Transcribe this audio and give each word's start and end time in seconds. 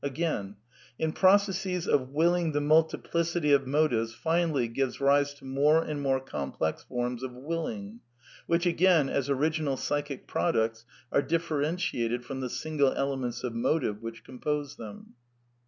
''Again: 0.11 0.55
''In 0.99 1.13
processes 1.13 1.87
of 1.87 2.09
willing 2.09 2.53
the 2.53 2.59
multiplicity 2.59 3.51
of 3.51 3.67
motives 3.67 4.15
finally 4.15 4.67
gives 4.67 4.99
rise 4.99 5.31
to 5.35 5.45
more 5.45 5.83
and 5.83 6.01
more 6.01 6.19
complex 6.19 6.81
forms 6.81 7.21
of 7.21 7.35
willing, 7.35 7.99
which 8.47 8.65
again, 8.65 9.09
as 9.09 9.29
original 9.29 9.77
psychic 9.77 10.25
products, 10.25 10.85
are 11.11 11.21
differentiated 11.21 12.25
from 12.25 12.39
the 12.39 12.49
single 12.49 12.93
elements 12.93 13.43
of 13.43 13.53
motive 13.53 14.01
which 14.01 14.23
compose 14.23 14.75
them." 14.75 15.13